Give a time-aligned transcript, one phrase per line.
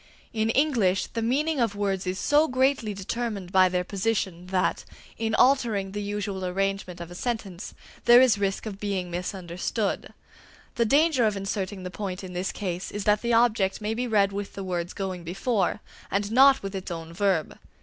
[0.33, 4.83] In English, the meaning of words is so greatly determined by their position that,
[5.19, 7.75] in altering the usual arrangement of a sentence,
[8.05, 10.11] there is risk of being misunderstood.
[10.73, 14.07] The danger of inserting the point in this case is that the object may be
[14.07, 17.59] read with the words going before, and not with its own verb.